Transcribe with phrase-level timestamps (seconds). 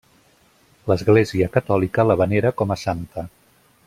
[0.91, 3.27] L'Església Catòlica la venera com a santa.